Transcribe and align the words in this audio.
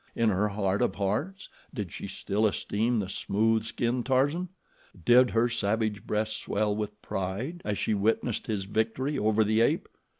In 0.15 0.29
her 0.29 0.47
heart 0.47 0.81
of 0.81 0.95
hearts 0.95 1.47
did 1.75 1.91
she 1.91 2.07
still 2.07 2.47
esteem 2.47 2.97
the 2.97 3.07
smooth 3.07 3.65
skinned 3.65 4.07
Tarzan? 4.07 4.49
Did 5.05 5.29
her 5.29 5.47
savage 5.47 6.07
breast 6.07 6.37
swell 6.37 6.75
with 6.75 6.99
pride 7.03 7.61
as 7.63 7.77
she 7.77 7.93
witnessed 7.93 8.47
his 8.47 8.65
victory 8.65 9.19
over 9.19 9.43
the 9.43 9.61
ape? 9.61 9.87